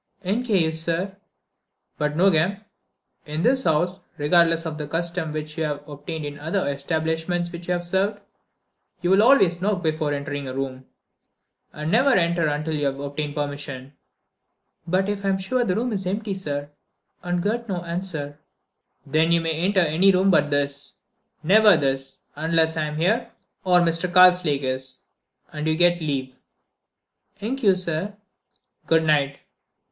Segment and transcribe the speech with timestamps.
[0.25, 1.15] "'Nk you, sir."
[1.99, 2.57] "But Nogam:
[3.27, 7.61] in this house, regardless of the custom which may have obtained in other establishments where
[7.61, 8.19] you have served,
[9.03, 10.87] you will always knock before entering a room,
[11.71, 13.93] and never enter until you obtain permission."
[14.87, 16.71] "But if I'm sure the room is empty, sir,
[17.21, 18.39] and get no answer—?"
[19.05, 20.95] "Then you may enter any room but this.
[21.43, 24.11] Never this, unless I am here—or Mr.
[24.11, 26.33] Karslake is—and you get leave."
[27.39, 28.15] "'Nk you, sir."
[28.87, 29.37] "Good night."